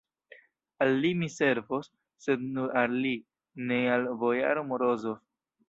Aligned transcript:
Al 0.85 0.93
li 1.03 1.11
mi 1.19 1.29
servos, 1.33 1.91
sed 2.25 2.47
nur 2.57 2.73
al 2.83 2.97
li, 3.05 3.13
ne 3.73 3.81
al 3.99 4.11
bojaro 4.25 4.69
Morozov. 4.73 5.25